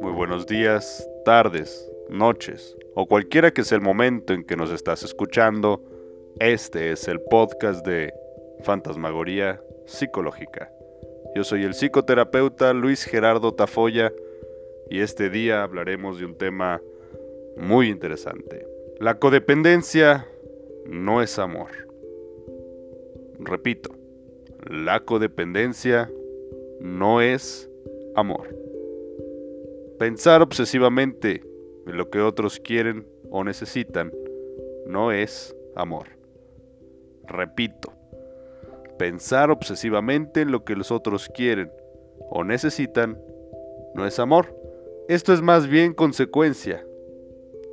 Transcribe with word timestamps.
Muy 0.00 0.12
buenos 0.12 0.46
días, 0.46 1.08
tardes, 1.24 1.90
noches 2.08 2.76
o 2.94 3.06
cualquiera 3.06 3.50
que 3.52 3.64
sea 3.64 3.76
el 3.76 3.82
momento 3.82 4.32
en 4.32 4.44
que 4.44 4.56
nos 4.56 4.70
estás 4.70 5.02
escuchando. 5.02 5.82
Este 6.38 6.92
es 6.92 7.08
el 7.08 7.20
podcast 7.20 7.84
de 7.84 8.14
Fantasmagoría 8.60 9.60
Psicológica. 9.86 10.70
Yo 11.34 11.42
soy 11.44 11.64
el 11.64 11.74
psicoterapeuta 11.74 12.72
Luis 12.72 13.04
Gerardo 13.04 13.54
Tafoya 13.54 14.12
y 14.90 15.00
este 15.00 15.28
día 15.30 15.62
hablaremos 15.64 16.18
de 16.18 16.26
un 16.26 16.36
tema 16.36 16.80
muy 17.56 17.88
interesante. 17.88 18.66
La 19.00 19.18
codependencia 19.18 20.28
no 20.86 21.22
es 21.22 21.38
amor. 21.38 21.70
Repito, 23.40 24.01
la 24.68 25.00
codependencia 25.00 26.10
no 26.80 27.20
es 27.20 27.68
amor. 28.14 28.56
Pensar 29.98 30.42
obsesivamente 30.42 31.42
en 31.86 31.96
lo 31.96 32.10
que 32.10 32.20
otros 32.20 32.60
quieren 32.60 33.06
o 33.30 33.44
necesitan 33.44 34.12
no 34.86 35.12
es 35.12 35.54
amor. 35.74 36.08
Repito, 37.26 37.92
pensar 38.98 39.50
obsesivamente 39.50 40.42
en 40.42 40.52
lo 40.52 40.64
que 40.64 40.76
los 40.76 40.90
otros 40.90 41.28
quieren 41.28 41.70
o 42.30 42.44
necesitan 42.44 43.20
no 43.94 44.06
es 44.06 44.18
amor. 44.18 44.56
Esto 45.08 45.32
es 45.32 45.42
más 45.42 45.66
bien 45.66 45.94
consecuencia 45.94 46.84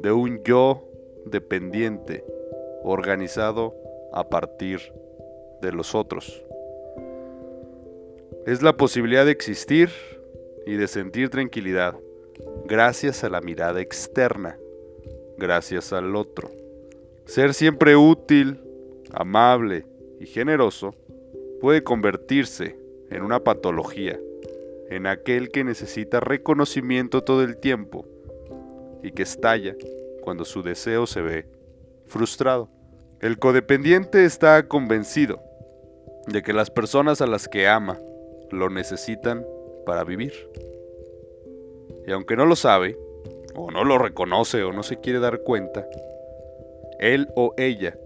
de 0.01 0.11
un 0.11 0.43
yo 0.43 0.87
dependiente, 1.25 2.23
organizado 2.83 3.75
a 4.13 4.29
partir 4.29 4.79
de 5.61 5.71
los 5.71 5.93
otros. 5.93 6.43
Es 8.45 8.61
la 8.61 8.77
posibilidad 8.77 9.25
de 9.25 9.31
existir 9.31 9.89
y 10.65 10.75
de 10.75 10.87
sentir 10.87 11.29
tranquilidad 11.29 11.95
gracias 12.65 13.23
a 13.23 13.29
la 13.29 13.41
mirada 13.41 13.81
externa, 13.81 14.57
gracias 15.37 15.91
al 15.91 16.15
otro. 16.15 16.49
Ser 17.25 17.53
siempre 17.53 17.95
útil, 17.95 18.59
amable 19.11 19.85
y 20.19 20.25
generoso 20.25 20.95
puede 21.59 21.83
convertirse 21.83 22.77
en 23.09 23.23
una 23.23 23.43
patología, 23.43 24.19
en 24.89 25.05
aquel 25.05 25.49
que 25.49 25.63
necesita 25.63 26.19
reconocimiento 26.19 27.23
todo 27.23 27.43
el 27.43 27.57
tiempo 27.57 28.05
y 29.03 29.11
que 29.11 29.23
estalla 29.23 29.75
cuando 30.21 30.45
su 30.45 30.63
deseo 30.63 31.05
se 31.07 31.21
ve 31.21 31.45
frustrado. 32.07 32.69
El 33.19 33.37
codependiente 33.37 34.23
está 34.23 34.67
convencido 34.67 35.41
de 36.27 36.41
que 36.41 36.53
las 36.53 36.71
personas 36.71 37.21
a 37.21 37.27
las 37.27 37.47
que 37.47 37.67
ama 37.67 37.99
lo 38.51 38.69
necesitan 38.69 39.45
para 39.85 40.03
vivir. 40.03 40.33
Y 42.05 42.11
aunque 42.11 42.35
no 42.35 42.45
lo 42.45 42.55
sabe, 42.55 42.97
o 43.55 43.71
no 43.71 43.83
lo 43.83 43.97
reconoce 43.97 44.63
o 44.63 44.71
no 44.71 44.83
se 44.83 44.99
quiere 44.99 45.19
dar 45.19 45.41
cuenta, 45.41 45.87
él 46.99 47.29
o 47.35 47.53
ella 47.57 47.97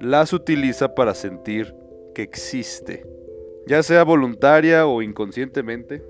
las 0.00 0.32
utiliza 0.32 0.94
para 0.94 1.14
sentir 1.14 1.74
que 2.14 2.22
existe, 2.22 3.06
ya 3.66 3.82
sea 3.82 4.04
voluntaria 4.04 4.86
o 4.86 5.02
inconscientemente, 5.02 6.02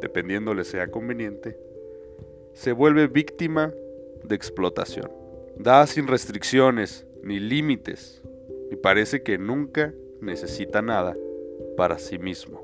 dependiendo 0.00 0.54
le 0.54 0.64
sea 0.64 0.88
conveniente, 0.88 1.58
se 2.52 2.72
vuelve 2.72 3.06
víctima 3.06 3.72
de 4.24 4.34
explotación. 4.34 5.10
Da 5.56 5.86
sin 5.86 6.06
restricciones 6.06 7.06
ni 7.22 7.40
límites 7.40 8.22
y 8.70 8.76
parece 8.76 9.22
que 9.22 9.38
nunca 9.38 9.94
necesita 10.20 10.82
nada 10.82 11.16
para 11.76 11.98
sí 11.98 12.18
mismo. 12.18 12.62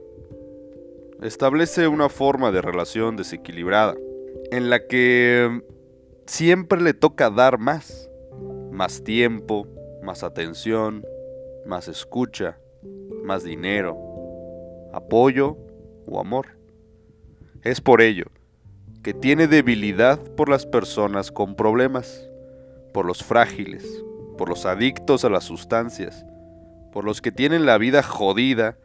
Establece 1.22 1.86
una 1.86 2.08
forma 2.08 2.50
de 2.50 2.62
relación 2.62 3.16
desequilibrada 3.16 3.94
en 4.50 4.70
la 4.70 4.86
que 4.86 5.62
siempre 6.26 6.80
le 6.80 6.94
toca 6.94 7.30
dar 7.30 7.58
más, 7.58 8.10
más 8.70 9.04
tiempo, 9.04 9.68
más 10.02 10.24
atención, 10.24 11.04
más 11.66 11.88
escucha, 11.88 12.58
más 13.22 13.44
dinero, 13.44 13.96
apoyo 14.92 15.56
o 16.06 16.18
amor. 16.18 16.58
Es 17.62 17.80
por 17.80 18.00
ello 18.00 18.24
que 19.02 19.14
tiene 19.14 19.46
debilidad 19.48 20.20
por 20.36 20.48
las 20.48 20.66
personas 20.66 21.32
con 21.32 21.54
problemas, 21.54 22.28
por 22.92 23.04
los 23.04 23.22
frágiles, 23.22 24.04
por 24.38 24.48
los 24.48 24.64
adictos 24.64 25.24
a 25.24 25.30
las 25.30 25.44
sustancias, 25.44 26.24
por 26.92 27.04
los 27.04 27.20
que 27.20 27.32
tienen 27.32 27.66
la 27.66 27.78
vida 27.78 28.02
jodida 28.02 28.76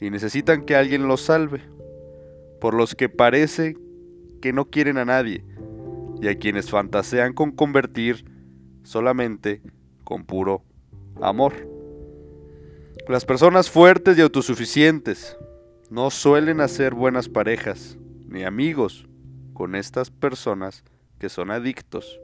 y 0.00 0.10
necesitan 0.10 0.64
que 0.64 0.76
alguien 0.76 1.06
los 1.06 1.22
salve, 1.22 1.60
por 2.60 2.74
los 2.74 2.94
que 2.94 3.08
parece 3.08 3.76
que 4.40 4.52
no 4.52 4.66
quieren 4.66 4.98
a 4.98 5.04
nadie 5.04 5.44
y 6.20 6.28
a 6.28 6.38
quienes 6.38 6.70
fantasean 6.70 7.32
con 7.32 7.52
convertir 7.52 8.24
solamente 8.82 9.62
con 10.04 10.24
puro 10.24 10.62
amor. 11.20 11.52
Las 13.08 13.24
personas 13.24 13.70
fuertes 13.70 14.16
y 14.16 14.20
autosuficientes 14.20 15.36
no 15.90 16.10
suelen 16.10 16.60
hacer 16.60 16.94
buenas 16.94 17.28
parejas 17.28 17.96
ni 18.28 18.44
amigos 18.44 19.06
con 19.54 19.74
estas 19.74 20.10
personas 20.10 20.84
que 21.18 21.28
son 21.28 21.50
adictos 21.50 22.20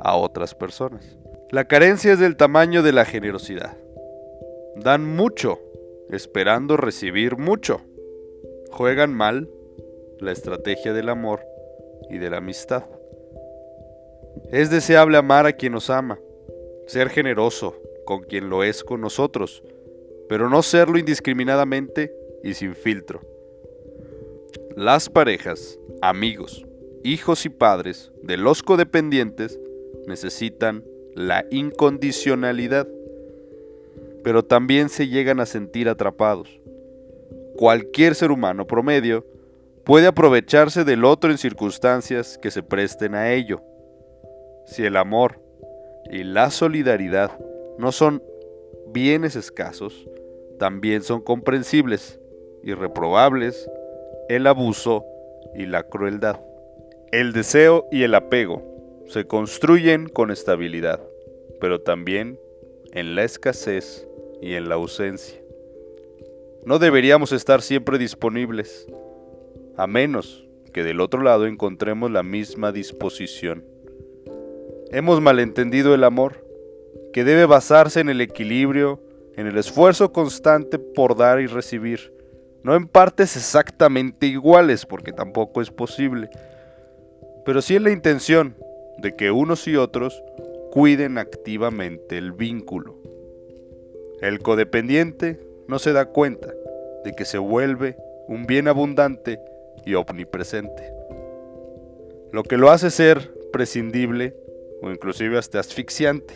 a 0.00 0.16
otras 0.16 0.54
personas. 0.54 1.16
La 1.50 1.64
carencia 1.64 2.12
es 2.12 2.18
del 2.18 2.36
tamaño 2.36 2.82
de 2.82 2.92
la 2.92 3.04
generosidad. 3.04 3.76
Dan 4.76 5.16
mucho, 5.16 5.58
esperando 6.10 6.76
recibir 6.76 7.36
mucho. 7.36 7.80
Juegan 8.70 9.14
mal 9.14 9.48
la 10.18 10.32
estrategia 10.32 10.92
del 10.92 11.08
amor 11.08 11.40
y 12.10 12.18
de 12.18 12.30
la 12.30 12.38
amistad. 12.38 12.84
Es 14.50 14.70
deseable 14.70 15.16
amar 15.16 15.46
a 15.46 15.52
quien 15.52 15.72
nos 15.72 15.90
ama, 15.90 16.18
ser 16.86 17.08
generoso 17.08 17.76
con 18.04 18.22
quien 18.22 18.48
lo 18.48 18.64
es 18.64 18.82
con 18.82 19.00
nosotros, 19.00 19.62
pero 20.28 20.48
no 20.48 20.62
serlo 20.62 20.98
indiscriminadamente 20.98 22.12
y 22.42 22.54
sin 22.54 22.74
filtro. 22.74 23.20
Las 24.76 25.08
parejas, 25.08 25.78
amigos, 26.02 26.66
hijos 27.04 27.44
y 27.44 27.48
padres 27.48 28.12
de 28.22 28.36
los 28.36 28.62
codependientes 28.62 29.58
necesitan 30.06 30.84
la 31.14 31.44
incondicionalidad, 31.50 32.88
pero 34.22 34.44
también 34.44 34.88
se 34.88 35.08
llegan 35.08 35.40
a 35.40 35.46
sentir 35.46 35.88
atrapados. 35.88 36.60
Cualquier 37.56 38.14
ser 38.14 38.30
humano 38.30 38.66
promedio 38.66 39.26
puede 39.84 40.06
aprovecharse 40.06 40.84
del 40.84 41.04
otro 41.04 41.30
en 41.30 41.38
circunstancias 41.38 42.38
que 42.38 42.50
se 42.50 42.62
presten 42.62 43.14
a 43.14 43.32
ello. 43.32 43.62
Si 44.66 44.84
el 44.84 44.96
amor 44.96 45.40
y 46.10 46.22
la 46.24 46.50
solidaridad 46.50 47.38
no 47.78 47.92
son 47.92 48.22
bienes 48.92 49.36
escasos, 49.36 50.08
también 50.58 51.02
son 51.02 51.22
comprensibles 51.22 52.20
y 52.62 52.74
reprobables 52.74 53.68
el 54.28 54.46
abuso 54.46 55.04
y 55.54 55.66
la 55.66 55.82
crueldad. 55.82 56.40
El 57.12 57.32
deseo 57.32 57.86
y 57.90 58.04
el 58.04 58.14
apego 58.14 58.62
se 59.06 59.26
construyen 59.26 60.08
con 60.08 60.30
estabilidad, 60.30 61.00
pero 61.60 61.80
también 61.80 62.38
en 62.92 63.16
la 63.16 63.24
escasez 63.24 64.06
y 64.42 64.54
en 64.54 64.68
la 64.68 64.76
ausencia. 64.76 65.40
No 66.64 66.78
deberíamos 66.78 67.32
estar 67.32 67.62
siempre 67.62 67.98
disponibles, 67.98 68.86
a 69.76 69.86
menos 69.86 70.46
que 70.72 70.84
del 70.84 71.00
otro 71.00 71.22
lado 71.22 71.46
encontremos 71.46 72.10
la 72.10 72.22
misma 72.22 72.72
disposición. 72.72 73.64
Hemos 74.90 75.20
malentendido 75.20 75.94
el 75.94 76.04
amor, 76.04 76.44
que 77.12 77.24
debe 77.24 77.46
basarse 77.46 78.00
en 78.00 78.08
el 78.08 78.20
equilibrio, 78.20 79.00
en 79.36 79.46
el 79.46 79.56
esfuerzo 79.56 80.12
constante 80.12 80.78
por 80.78 81.16
dar 81.16 81.40
y 81.40 81.46
recibir, 81.46 82.12
no 82.62 82.74
en 82.74 82.86
partes 82.86 83.36
exactamente 83.36 84.26
iguales, 84.26 84.84
porque 84.84 85.12
tampoco 85.12 85.62
es 85.62 85.70
posible, 85.70 86.28
pero 87.44 87.62
sí 87.62 87.76
en 87.76 87.84
la 87.84 87.90
intención 87.90 88.56
de 88.98 89.16
que 89.16 89.30
unos 89.30 89.66
y 89.66 89.76
otros 89.76 90.22
cuiden 90.70 91.18
activamente 91.18 92.18
el 92.18 92.32
vínculo. 92.32 93.00
El 94.20 94.40
codependiente 94.40 95.40
no 95.66 95.78
se 95.78 95.92
da 95.92 96.06
cuenta 96.06 96.52
de 97.04 97.12
que 97.12 97.24
se 97.24 97.38
vuelve 97.38 97.96
un 98.28 98.46
bien 98.46 98.68
abundante 98.68 99.40
y 99.86 99.94
omnipresente, 99.94 100.92
lo 102.32 102.42
que 102.42 102.56
lo 102.56 102.70
hace 102.70 102.90
ser 102.90 103.32
prescindible 103.50 104.36
o 104.82 104.90
inclusive 104.90 105.38
hasta 105.38 105.60
asfixiante. 105.60 106.34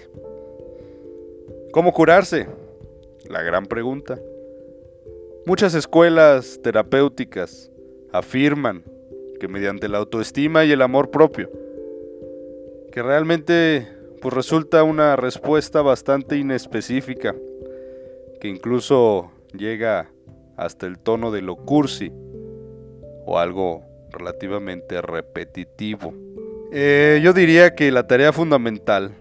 ¿Cómo 1.72 1.92
curarse? 1.92 2.46
La 3.28 3.42
gran 3.42 3.66
pregunta. 3.66 4.18
Muchas 5.46 5.74
escuelas 5.74 6.60
terapéuticas 6.62 7.70
afirman 8.12 8.82
que 9.38 9.48
mediante 9.48 9.88
la 9.88 9.98
autoestima 9.98 10.64
y 10.64 10.72
el 10.72 10.80
amor 10.80 11.10
propio, 11.10 11.50
que 12.92 13.02
realmente 13.02 13.86
pues 14.22 14.32
resulta 14.32 14.84
una 14.84 15.16
respuesta 15.16 15.82
bastante 15.82 16.38
inespecífica, 16.38 17.34
incluso 18.48 19.30
llega 19.52 20.10
hasta 20.56 20.86
el 20.86 20.98
tono 20.98 21.30
de 21.30 21.42
lo 21.42 21.56
cursi 21.56 22.12
o 23.26 23.38
algo 23.38 23.82
relativamente 24.10 25.00
repetitivo. 25.02 26.14
Eh, 26.72 27.20
yo 27.22 27.32
diría 27.32 27.74
que 27.74 27.90
la 27.90 28.06
tarea 28.06 28.32
fundamental 28.32 29.14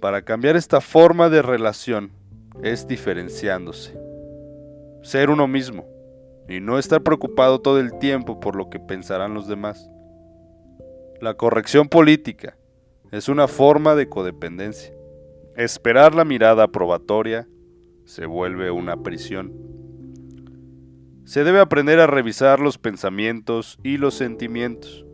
para 0.00 0.22
cambiar 0.22 0.56
esta 0.56 0.80
forma 0.80 1.28
de 1.28 1.42
relación 1.42 2.12
es 2.62 2.86
diferenciándose. 2.86 3.98
Ser 5.02 5.30
uno 5.30 5.46
mismo 5.46 5.86
y 6.48 6.60
no 6.60 6.78
estar 6.78 7.02
preocupado 7.02 7.60
todo 7.60 7.78
el 7.78 7.98
tiempo 7.98 8.40
por 8.40 8.56
lo 8.56 8.68
que 8.68 8.78
pensarán 8.78 9.34
los 9.34 9.48
demás. 9.48 9.88
La 11.20 11.34
corrección 11.34 11.88
política 11.88 12.56
es 13.10 13.28
una 13.28 13.46
forma 13.46 13.94
de 13.94 14.08
codependencia. 14.08 14.92
Esperar 15.56 16.14
la 16.14 16.24
mirada 16.24 16.64
aprobatoria 16.64 17.46
se 18.04 18.26
vuelve 18.26 18.70
una 18.70 19.02
prisión. 19.02 19.52
Se 21.24 21.44
debe 21.44 21.60
aprender 21.60 22.00
a 22.00 22.06
revisar 22.06 22.60
los 22.60 22.78
pensamientos 22.78 23.78
y 23.82 23.96
los 23.96 24.14
sentimientos, 24.14 25.06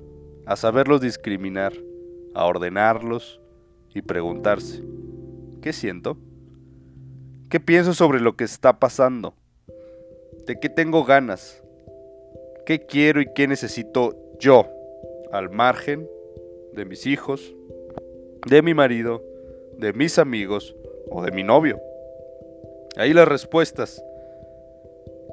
a 0.47 0.57
saberlos 0.57 1.01
discriminar, 1.01 1.73
a 2.35 2.47
ordenarlos 2.47 3.41
y 3.95 4.03
preguntarse, 4.03 4.83
¿qué 5.61 5.73
siento? 5.73 6.19
¿Qué 7.51 7.61
pienso 7.61 7.95
sobre 7.95 8.21
lo 8.21 8.37
que 8.37 8.45
está 8.45 8.79
pasando? 8.79 9.35
¿De 10.47 10.59
qué 10.59 10.69
tengo 10.69 11.05
ganas? 11.05 11.63
¿Qué 12.67 12.85
quiero 12.87 13.21
y 13.21 13.27
qué 13.35 13.47
necesito 13.47 14.17
yo, 14.39 14.67
al 15.33 15.51
margen 15.51 16.09
de 16.75 16.85
mis 16.85 17.07
hijos, 17.07 17.55
de 18.47 18.63
mi 18.63 18.75
marido, 18.75 19.23
de 19.79 19.93
mis 19.93 20.19
amigos 20.19 20.75
o 21.11 21.23
de 21.23 21.33
mi 21.33 21.43
novio? 21.43 21.81
Ahí 22.99 23.13
las 23.13 23.29
respuestas. 23.29 24.03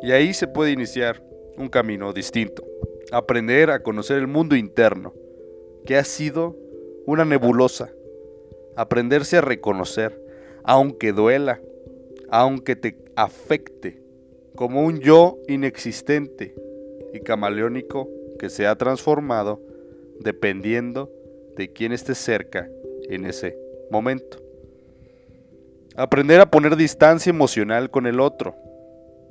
Y 0.03 0.11
ahí 0.11 0.35
se 0.35 0.47
puede 0.47 0.71
iniciar 0.71 1.23
un 1.57 1.67
camino 1.67 2.13
distinto. 2.13 2.63
Aprender 3.11 3.71
a 3.71 3.81
conocer 3.81 4.17
el 4.17 4.27
mundo 4.27 4.55
interno, 4.55 5.13
que 5.83 5.97
ha 5.97 6.03
sido 6.03 6.55
una 7.07 7.25
nebulosa. 7.25 7.89
Aprenderse 8.75 9.37
a 9.37 9.41
reconocer, 9.41 10.21
aunque 10.63 11.11
duela, 11.11 11.59
aunque 12.29 12.75
te 12.75 12.97
afecte, 13.15 13.99
como 14.55 14.83
un 14.83 14.99
yo 14.99 15.39
inexistente 15.47 16.53
y 17.13 17.19
camaleónico 17.21 18.07
que 18.37 18.49
se 18.49 18.67
ha 18.67 18.75
transformado 18.75 19.59
dependiendo 20.19 21.11
de 21.55 21.73
quién 21.73 21.93
esté 21.93 22.13
cerca 22.13 22.69
en 23.09 23.25
ese 23.25 23.57
momento. 23.89 24.44
Aprender 25.97 26.41
a 26.41 26.45
poner 26.45 26.75
distancia 26.75 27.29
emocional 27.29 27.89
con 27.89 28.07
el 28.07 28.19
otro. 28.19 28.55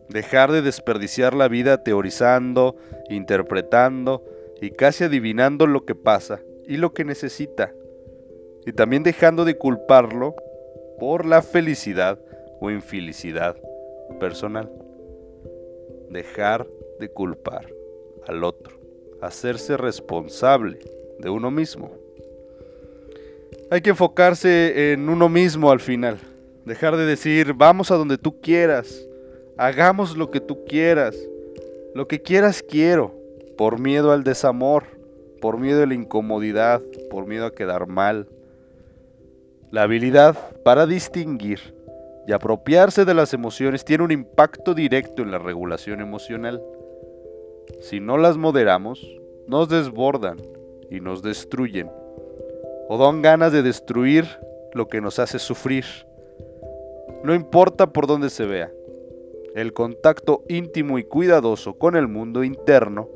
Dejar 0.09 0.53
de 0.53 0.63
desperdiciar 0.63 1.35
la 1.35 1.49
vida 1.49 1.83
teorizando, 1.83 2.77
interpretando 3.09 4.25
y 4.61 4.71
casi 4.71 5.05
adivinando 5.05 5.67
lo 5.67 5.85
que 5.85 5.95
pasa 5.95 6.41
y 6.67 6.77
lo 6.77 6.95
que 6.95 7.05
necesita. 7.05 7.73
Y 8.67 8.73
también 8.73 9.03
dejando 9.03 9.45
de 9.45 9.57
culparlo 9.57 10.35
por 10.99 11.27
la 11.27 11.43
felicidad 11.43 12.19
o 12.61 12.71
infelicidad 12.71 13.57
personal 14.21 14.71
dejar 16.15 16.67
de 17.01 17.09
culpar 17.09 17.67
al 18.27 18.45
otro, 18.45 18.79
hacerse 19.21 19.77
responsable 19.77 20.79
de 21.19 21.29
uno 21.29 21.51
mismo. 21.51 21.93
Hay 23.71 23.83
que 23.83 23.91
enfocarse 23.91 24.93
en 24.93 25.09
uno 25.09 25.29
mismo 25.29 25.71
al 25.71 25.81
final, 25.81 26.19
dejar 26.65 26.97
de 26.97 27.05
decir 27.05 27.53
vamos 27.55 27.91
a 27.91 27.97
donde 27.97 28.19
tú 28.19 28.41
quieras, 28.41 29.07
hagamos 29.57 30.17
lo 30.17 30.31
que 30.31 30.41
tú 30.41 30.65
quieras, 30.65 31.17
lo 31.95 32.09
que 32.09 32.21
quieras 32.21 32.63
quiero, 32.63 33.15
por 33.57 33.79
miedo 33.79 34.13
al 34.13 34.25
desamor, 34.25 34.85
por 35.41 35.59
miedo 35.59 35.83
a 35.83 35.87
la 35.87 35.95
incomodidad, 35.95 36.83
por 37.11 37.27
miedo 37.27 37.47
a 37.47 37.55
quedar 37.55 37.87
mal. 37.87 38.29
La 39.71 39.83
habilidad 39.83 40.37
para 40.63 40.87
distinguir 40.87 41.75
y 42.27 42.33
apropiarse 42.33 43.05
de 43.05 43.15
las 43.15 43.35
emociones 43.35 43.85
tiene 43.85 44.05
un 44.05 44.11
impacto 44.11 44.75
directo 44.75 45.23
en 45.23 45.31
la 45.31 45.39
regulación 45.39 46.01
emocional. 46.01 46.63
Si 47.81 48.01
no 48.01 48.17
las 48.17 48.37
moderamos, 48.37 49.07
nos 49.47 49.69
desbordan 49.69 50.39
y 50.91 51.01
nos 51.01 51.23
destruyen, 51.23 51.91
o 52.89 52.99
dan 52.99 53.23
ganas 53.23 53.53
de 53.53 53.63
destruir 53.63 54.27
lo 54.73 54.89
que 54.89 55.01
nos 55.01 55.19
hace 55.19 55.39
sufrir. 55.39 55.85
No 57.25 57.35
importa 57.35 57.91
por 57.91 58.07
dónde 58.07 58.29
se 58.29 58.45
vea, 58.45 58.71
el 59.55 59.73
contacto 59.73 60.43
íntimo 60.47 60.99
y 60.99 61.05
cuidadoso 61.05 61.79
con 61.79 61.97
el 61.97 62.07
mundo 62.07 62.45
interno 62.45 63.09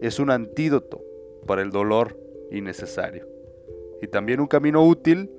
es 0.00 0.18
un 0.18 0.30
antídoto 0.30 1.02
para 1.46 1.60
el 1.60 1.70
dolor 1.70 2.16
innecesario 2.50 3.28
y 4.00 4.06
también 4.06 4.40
un 4.40 4.46
camino 4.46 4.82
útil 4.82 5.30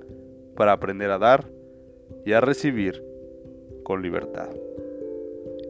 para 0.54 0.70
aprender 0.70 1.10
a 1.10 1.18
dar 1.18 1.50
y 2.24 2.34
a 2.34 2.40
recibir 2.40 3.04
con 3.82 4.00
libertad. 4.00 4.48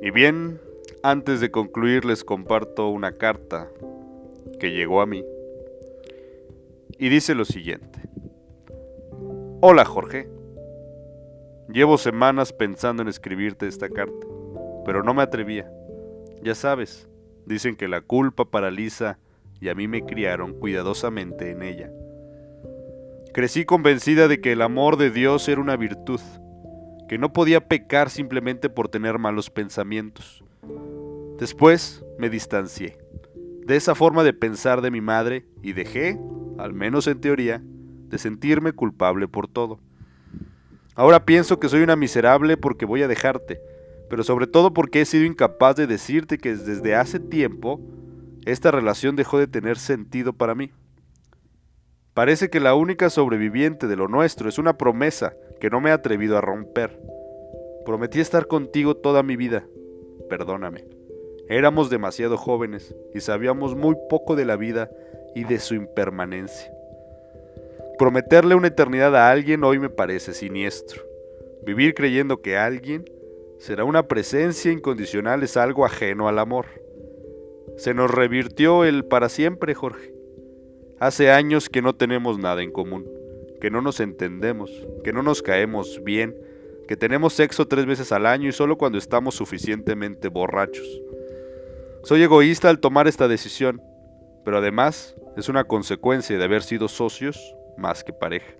Y 0.02 0.10
bien, 0.10 0.60
antes 1.02 1.40
de 1.40 1.50
concluir 1.50 2.04
les 2.04 2.24
comparto 2.24 2.90
una 2.90 3.12
carta 3.12 3.70
que 4.60 4.70
llegó 4.70 5.00
a 5.00 5.06
mí 5.06 5.24
y 6.98 7.08
dice 7.08 7.34
lo 7.34 7.46
siguiente. 7.46 8.00
Hola 9.62 9.86
Jorge, 9.86 10.33
llevo 11.68 11.98
semanas 11.98 12.52
pensando 12.52 13.02
en 13.02 13.08
escribirte 13.08 13.66
esta 13.66 13.88
carta, 13.88 14.26
pero 14.84 15.02
no 15.02 15.14
me 15.14 15.22
atrevía. 15.22 15.70
Ya 16.42 16.54
sabes, 16.54 17.08
dicen 17.46 17.76
que 17.76 17.88
la 17.88 18.00
culpa 18.00 18.44
paraliza 18.44 19.18
y 19.60 19.68
a 19.68 19.74
mí 19.74 19.88
me 19.88 20.04
criaron 20.04 20.54
cuidadosamente 20.54 21.50
en 21.50 21.62
ella. 21.62 21.90
Crecí 23.32 23.64
convencida 23.64 24.28
de 24.28 24.40
que 24.40 24.52
el 24.52 24.62
amor 24.62 24.96
de 24.96 25.10
Dios 25.10 25.48
era 25.48 25.60
una 25.60 25.76
virtud, 25.76 26.20
que 27.08 27.18
no 27.18 27.32
podía 27.32 27.68
pecar 27.68 28.10
simplemente 28.10 28.68
por 28.68 28.88
tener 28.88 29.18
malos 29.18 29.50
pensamientos. 29.50 30.44
Después 31.38 32.04
me 32.18 32.30
distancié 32.30 32.96
de 33.64 33.76
esa 33.76 33.94
forma 33.94 34.22
de 34.24 34.34
pensar 34.34 34.82
de 34.82 34.90
mi 34.90 35.00
madre 35.00 35.46
y 35.62 35.72
dejé, 35.72 36.18
al 36.58 36.74
menos 36.74 37.06
en 37.06 37.20
teoría, 37.20 37.62
de 37.64 38.18
sentirme 38.18 38.72
culpable 38.72 39.26
por 39.26 39.48
todo. 39.48 39.80
Ahora 40.94 41.24
pienso 41.24 41.58
que 41.58 41.68
soy 41.68 41.82
una 41.82 41.96
miserable 41.96 42.56
porque 42.56 42.86
voy 42.86 43.02
a 43.02 43.08
dejarte, 43.08 43.60
pero 44.08 44.22
sobre 44.22 44.46
todo 44.46 44.72
porque 44.72 45.00
he 45.00 45.04
sido 45.04 45.24
incapaz 45.24 45.76
de 45.76 45.86
decirte 45.86 46.38
que 46.38 46.54
desde 46.54 46.94
hace 46.94 47.18
tiempo 47.18 47.80
esta 48.46 48.70
relación 48.70 49.16
dejó 49.16 49.38
de 49.38 49.46
tener 49.46 49.76
sentido 49.76 50.32
para 50.32 50.54
mí. 50.54 50.70
Parece 52.12 52.48
que 52.48 52.60
la 52.60 52.74
única 52.74 53.10
sobreviviente 53.10 53.88
de 53.88 53.96
lo 53.96 54.06
nuestro 54.06 54.48
es 54.48 54.58
una 54.58 54.78
promesa 54.78 55.34
que 55.60 55.68
no 55.68 55.80
me 55.80 55.90
he 55.90 55.92
atrevido 55.92 56.38
a 56.38 56.40
romper. 56.40 57.00
Prometí 57.84 58.20
estar 58.20 58.46
contigo 58.46 58.94
toda 58.94 59.24
mi 59.24 59.34
vida. 59.34 59.64
Perdóname. 60.30 60.84
Éramos 61.48 61.90
demasiado 61.90 62.36
jóvenes 62.36 62.94
y 63.14 63.20
sabíamos 63.20 63.74
muy 63.74 63.96
poco 64.08 64.36
de 64.36 64.44
la 64.44 64.56
vida 64.56 64.90
y 65.34 65.42
de 65.42 65.58
su 65.58 65.74
impermanencia. 65.74 66.72
Prometerle 67.96 68.56
una 68.56 68.66
eternidad 68.66 69.14
a 69.14 69.30
alguien 69.30 69.62
hoy 69.62 69.78
me 69.78 69.88
parece 69.88 70.34
siniestro. 70.34 71.00
Vivir 71.64 71.94
creyendo 71.94 72.42
que 72.42 72.56
alguien 72.56 73.04
será 73.58 73.84
una 73.84 74.08
presencia 74.08 74.72
incondicional 74.72 75.44
es 75.44 75.56
algo 75.56 75.86
ajeno 75.86 76.26
al 76.26 76.40
amor. 76.40 76.66
Se 77.76 77.94
nos 77.94 78.10
revirtió 78.10 78.84
el 78.84 79.04
para 79.04 79.28
siempre, 79.28 79.74
Jorge. 79.74 80.12
Hace 80.98 81.30
años 81.30 81.68
que 81.68 81.82
no 81.82 81.94
tenemos 81.94 82.36
nada 82.36 82.64
en 82.64 82.72
común, 82.72 83.08
que 83.60 83.70
no 83.70 83.80
nos 83.80 84.00
entendemos, 84.00 84.72
que 85.04 85.12
no 85.12 85.22
nos 85.22 85.40
caemos 85.40 86.02
bien, 86.02 86.34
que 86.88 86.96
tenemos 86.96 87.34
sexo 87.34 87.68
tres 87.68 87.86
veces 87.86 88.10
al 88.10 88.26
año 88.26 88.48
y 88.48 88.52
solo 88.52 88.76
cuando 88.76 88.98
estamos 88.98 89.36
suficientemente 89.36 90.26
borrachos. 90.26 91.00
Soy 92.02 92.24
egoísta 92.24 92.70
al 92.70 92.80
tomar 92.80 93.06
esta 93.06 93.28
decisión, 93.28 93.80
pero 94.44 94.58
además 94.58 95.14
es 95.36 95.48
una 95.48 95.62
consecuencia 95.62 96.36
de 96.36 96.44
haber 96.44 96.62
sido 96.64 96.88
socios 96.88 97.54
más 97.76 98.04
que 98.04 98.12
pareja, 98.12 98.52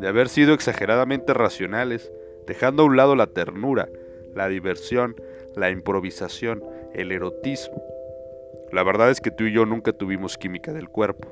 de 0.00 0.08
haber 0.08 0.28
sido 0.28 0.54
exageradamente 0.54 1.34
racionales, 1.34 2.12
dejando 2.46 2.82
a 2.82 2.86
un 2.86 2.96
lado 2.96 3.16
la 3.16 3.26
ternura, 3.26 3.88
la 4.34 4.48
diversión, 4.48 5.16
la 5.56 5.70
improvisación, 5.70 6.62
el 6.94 7.12
erotismo. 7.12 7.82
La 8.72 8.82
verdad 8.82 9.10
es 9.10 9.20
que 9.20 9.30
tú 9.30 9.44
y 9.44 9.52
yo 9.52 9.66
nunca 9.66 9.92
tuvimos 9.92 10.36
química 10.38 10.72
del 10.72 10.88
cuerpo 10.88 11.28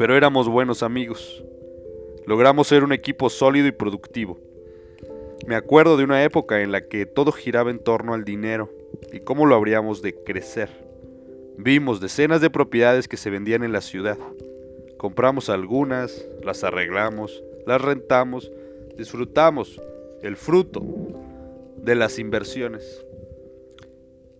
pero 0.00 0.16
éramos 0.16 0.48
buenos 0.48 0.82
amigos. 0.82 1.44
Logramos 2.26 2.68
ser 2.68 2.84
un 2.84 2.92
equipo 2.94 3.28
sólido 3.28 3.66
y 3.66 3.72
productivo. 3.72 4.38
Me 5.46 5.54
acuerdo 5.54 5.98
de 5.98 6.04
una 6.04 6.24
época 6.24 6.62
en 6.62 6.72
la 6.72 6.88
que 6.88 7.04
todo 7.04 7.32
giraba 7.32 7.70
en 7.70 7.80
torno 7.80 8.14
al 8.14 8.24
dinero 8.24 8.70
y 9.12 9.20
cómo 9.20 9.44
lo 9.44 9.54
habríamos 9.54 10.00
de 10.00 10.14
crecer. 10.14 10.70
Vimos 11.58 12.00
decenas 12.00 12.40
de 12.40 12.48
propiedades 12.48 13.08
que 13.08 13.18
se 13.18 13.28
vendían 13.28 13.62
en 13.62 13.72
la 13.72 13.82
ciudad. 13.82 14.16
Compramos 15.00 15.48
algunas, 15.48 16.26
las 16.44 16.62
arreglamos, 16.62 17.42
las 17.66 17.80
rentamos, 17.80 18.52
disfrutamos 18.98 19.80
el 20.20 20.36
fruto 20.36 20.82
de 21.78 21.94
las 21.94 22.18
inversiones. 22.18 23.02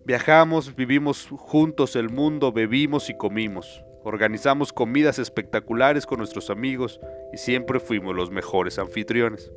Viajamos, 0.05 0.75
vivimos 0.75 1.27
juntos 1.31 1.95
el 1.95 2.09
mundo, 2.09 2.51
bebimos 2.51 3.09
y 3.09 3.17
comimos. 3.17 3.83
Organizamos 4.03 4.71
comidas 4.71 5.17
espectaculares 5.17 6.05
con 6.05 6.19
nuestros 6.19 6.51
amigos 6.51 6.99
y 7.33 7.37
siempre 7.37 7.79
fuimos 7.79 8.15
los 8.15 8.29
mejores 8.29 8.77
anfitriones. 8.77 9.51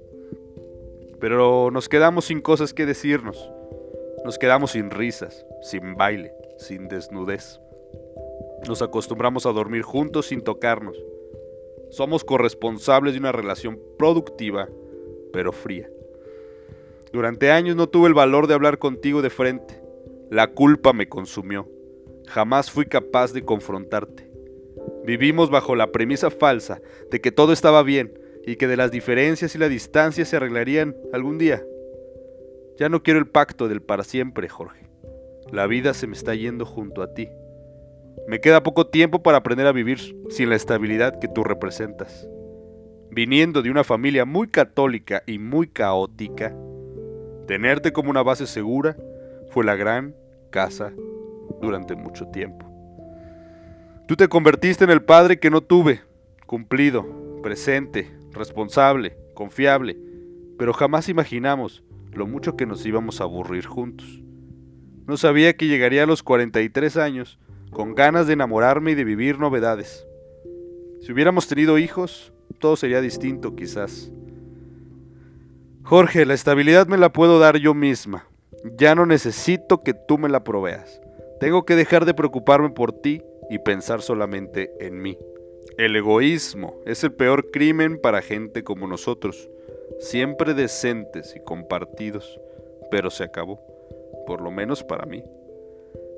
Pero 1.20 1.70
nos 1.70 1.90
quedamos 1.90 2.24
sin 2.24 2.40
cosas 2.40 2.72
que 2.72 2.86
decirnos. 2.86 3.50
Nos 4.24 4.38
quedamos 4.38 4.70
sin 4.70 4.90
risas, 4.90 5.44
sin 5.60 5.96
baile, 5.96 6.32
sin 6.56 6.88
desnudez. 6.88 7.60
Nos 8.68 8.80
acostumbramos 8.80 9.44
a 9.46 9.52
dormir 9.52 9.82
juntos 9.82 10.26
sin 10.26 10.40
tocarnos. 10.40 10.96
Somos 11.90 12.24
corresponsables 12.24 13.14
de 13.14 13.20
una 13.20 13.32
relación 13.32 13.78
productiva, 13.98 14.68
pero 15.32 15.52
fría. 15.52 15.88
Durante 17.12 17.50
años 17.50 17.76
no 17.76 17.88
tuve 17.88 18.08
el 18.08 18.14
valor 18.14 18.46
de 18.46 18.54
hablar 18.54 18.78
contigo 18.78 19.22
de 19.22 19.30
frente. 19.30 19.80
La 20.30 20.48
culpa 20.48 20.92
me 20.92 21.08
consumió. 21.08 21.68
Jamás 22.26 22.70
fui 22.70 22.86
capaz 22.86 23.32
de 23.32 23.44
confrontarte. 23.44 24.30
Vivimos 25.04 25.50
bajo 25.50 25.76
la 25.76 25.92
premisa 25.92 26.30
falsa 26.30 26.80
de 27.10 27.20
que 27.20 27.30
todo 27.30 27.52
estaba 27.52 27.82
bien 27.82 28.18
y 28.46 28.56
que 28.56 28.66
de 28.66 28.76
las 28.76 28.90
diferencias 28.90 29.54
y 29.54 29.58
la 29.58 29.68
distancia 29.68 30.24
se 30.24 30.36
arreglarían 30.36 30.96
algún 31.12 31.38
día. 31.38 31.62
Ya 32.78 32.88
no 32.88 33.02
quiero 33.02 33.20
el 33.20 33.28
pacto 33.28 33.68
del 33.68 33.82
para 33.82 34.02
siempre, 34.02 34.48
Jorge. 34.48 34.88
La 35.52 35.66
vida 35.66 35.94
se 35.94 36.06
me 36.06 36.14
está 36.14 36.34
yendo 36.34 36.64
junto 36.64 37.02
a 37.02 37.14
ti. 37.14 37.28
Me 38.26 38.40
queda 38.40 38.62
poco 38.62 38.86
tiempo 38.86 39.22
para 39.22 39.38
aprender 39.38 39.66
a 39.66 39.72
vivir 39.72 39.98
sin 40.30 40.48
la 40.48 40.56
estabilidad 40.56 41.18
que 41.18 41.28
tú 41.28 41.44
representas. 41.44 42.26
Viniendo 43.10 43.60
de 43.60 43.70
una 43.70 43.84
familia 43.84 44.24
muy 44.24 44.48
católica 44.48 45.22
y 45.26 45.38
muy 45.38 45.68
caótica, 45.68 46.56
tenerte 47.46 47.92
como 47.92 48.10
una 48.10 48.22
base 48.22 48.46
segura 48.46 48.96
fue 49.50 49.64
la 49.64 49.76
gran 49.76 50.14
casa 50.50 50.92
durante 51.60 51.94
mucho 51.96 52.26
tiempo. 52.28 52.66
Tú 54.08 54.16
te 54.16 54.28
convertiste 54.28 54.84
en 54.84 54.90
el 54.90 55.02
padre 55.02 55.38
que 55.38 55.50
no 55.50 55.60
tuve, 55.60 56.00
cumplido, 56.46 57.06
presente, 57.42 58.10
responsable, 58.32 59.16
confiable, 59.34 59.98
pero 60.58 60.72
jamás 60.72 61.10
imaginamos 61.10 61.84
lo 62.12 62.26
mucho 62.26 62.56
que 62.56 62.64
nos 62.64 62.86
íbamos 62.86 63.20
a 63.20 63.24
aburrir 63.24 63.66
juntos. 63.66 64.22
No 65.06 65.18
sabía 65.18 65.54
que 65.56 65.66
llegaría 65.66 66.04
a 66.04 66.06
los 66.06 66.22
43 66.22 66.96
años 66.96 67.38
con 67.74 67.94
ganas 67.94 68.26
de 68.26 68.32
enamorarme 68.32 68.92
y 68.92 68.94
de 68.94 69.04
vivir 69.04 69.38
novedades. 69.38 70.06
Si 71.02 71.12
hubiéramos 71.12 71.46
tenido 71.46 71.76
hijos, 71.76 72.32
todo 72.58 72.76
sería 72.76 73.02
distinto 73.02 73.54
quizás. 73.54 74.10
Jorge, 75.82 76.24
la 76.24 76.32
estabilidad 76.32 76.86
me 76.86 76.96
la 76.96 77.12
puedo 77.12 77.38
dar 77.38 77.58
yo 77.58 77.74
misma. 77.74 78.26
Ya 78.78 78.94
no 78.94 79.04
necesito 79.04 79.82
que 79.82 79.92
tú 79.92 80.16
me 80.16 80.30
la 80.30 80.42
proveas. 80.42 81.02
Tengo 81.40 81.66
que 81.66 81.76
dejar 81.76 82.06
de 82.06 82.14
preocuparme 82.14 82.70
por 82.70 82.92
ti 82.92 83.20
y 83.50 83.58
pensar 83.58 84.00
solamente 84.00 84.72
en 84.80 85.02
mí. 85.02 85.18
El 85.76 85.94
egoísmo 85.96 86.80
es 86.86 87.04
el 87.04 87.12
peor 87.12 87.50
crimen 87.50 88.00
para 88.00 88.22
gente 88.22 88.64
como 88.64 88.86
nosotros, 88.86 89.50
siempre 89.98 90.54
decentes 90.54 91.34
y 91.36 91.40
compartidos, 91.40 92.40
pero 92.90 93.10
se 93.10 93.24
acabó, 93.24 93.60
por 94.26 94.40
lo 94.40 94.50
menos 94.50 94.84
para 94.84 95.04
mí. 95.04 95.22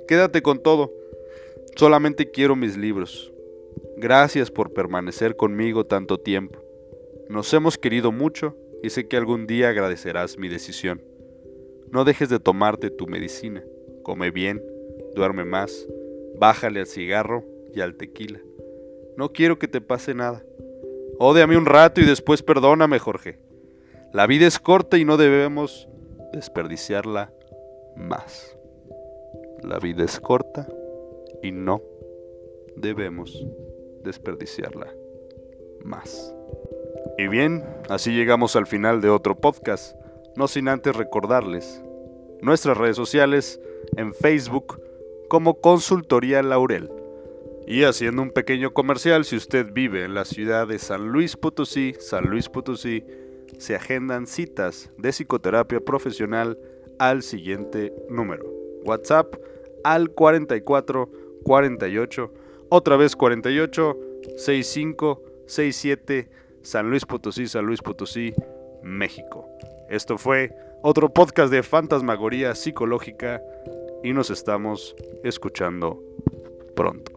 Quédate 0.07 0.43
con 0.43 0.63
todo, 0.63 0.93
solamente 1.77 2.31
quiero 2.31 2.57
mis 2.57 2.77
libros. 2.77 3.33
Gracias 3.97 4.51
por 4.51 4.73
permanecer 4.73 5.37
conmigo 5.37 5.85
tanto 5.85 6.19
tiempo. 6.19 6.59
Nos 7.29 7.53
hemos 7.53 7.79
querido 7.79 8.13
mucho 8.13 8.57
y 8.83 8.91
sé 8.91 9.07
que 9.07 9.17
algún 9.17 9.47
día 9.47 9.69
agradecerás 9.69 10.39
mi 10.39 10.49
decisión. 10.49 11.03
No 11.91 12.05
dejes 12.05 12.29
de 12.29 12.41
tomarte 12.41 12.91
tu 12.91 13.07
medicina, 13.07 13.63
come 14.03 14.31
bien, 14.31 14.63
duerme 15.15 15.45
más, 15.45 15.87
Bájale 16.39 16.81
al 16.81 16.87
cigarro 16.87 17.45
y 17.75 17.81
al 17.81 17.95
tequila. 17.95 18.41
No 19.17 19.33
quiero 19.33 19.59
que 19.59 19.69
te 19.69 19.81
pase 19.81 20.15
nada. 20.15 20.45
Ódeame 21.19 21.57
un 21.57 21.65
rato 21.65 22.03
y 22.03 22.05
después 22.05 22.43
perdóname, 22.43 22.99
Jorge. 22.99 23.39
La 24.13 24.27
vida 24.27 24.47
es 24.47 24.59
corta 24.59 24.99
y 24.99 25.07
no 25.07 25.17
debemos 25.17 25.89
desperdiciarla 26.35 27.33
más. 27.97 28.55
La 29.63 29.79
vida 29.79 30.05
es 30.05 30.21
corta 30.21 30.69
y 31.43 31.53
no 31.53 31.83
debemos 32.77 33.47
desperdiciarla 34.03 34.93
más. 35.85 36.35
Y 37.19 37.29
bien, 37.29 37.65
así 37.89 38.13
llegamos 38.15 38.57
al 38.57 38.67
final 38.67 39.01
de 39.01 39.09
otro 39.09 39.37
podcast, 39.37 39.97
no 40.37 40.49
sin 40.49 40.69
antes 40.69 40.95
recordarles 40.95 41.83
nuestras 42.43 42.77
redes 42.77 42.97
sociales 42.97 43.61
en 43.97 44.13
Facebook, 44.13 44.81
como 45.29 45.61
Consultoría 45.61 46.43
Laurel. 46.43 46.91
Y 47.67 47.83
haciendo 47.83 48.23
un 48.23 48.31
pequeño 48.31 48.73
comercial, 48.73 49.25
si 49.25 49.37
usted 49.37 49.73
vive 49.73 50.05
en 50.05 50.15
la 50.15 50.25
ciudad 50.25 50.69
de 50.69 50.79
San 50.79 51.09
Luis 51.09 51.37
Potosí, 51.37 51.95
San 51.99 52.27
Luis 52.27 52.49
Potosí, 52.49 53.05
se 53.59 53.75
agendan 53.75 54.27
citas 54.27 54.91
de 54.99 55.11
psicoterapia 55.11 55.81
profesional 55.81 56.59
al 56.99 57.23
siguiente 57.23 57.93
número. 58.09 58.45
WhatsApp 58.85 59.35
al 59.83 60.11
44 60.11 61.11
48, 61.47 62.33
otra 62.71 62.97
vez 62.97 63.15
48 63.15 63.97
65 64.37 65.23
67 65.47 66.29
San 66.63 66.91
Luis 66.91 67.07
Potosí, 67.07 67.47
San 67.47 67.65
Luis 67.65 67.81
Potosí, 67.81 68.35
México. 68.83 69.49
Esto 69.89 70.19
fue 70.19 70.51
otro 70.83 71.09
podcast 71.09 71.53
de 71.53 71.63
fantasmagoría 71.63 72.57
psicológica 72.57 73.41
y 74.03 74.13
nos 74.13 74.31
estamos 74.31 74.97
escuchando 75.23 76.03
pronto. 76.75 77.16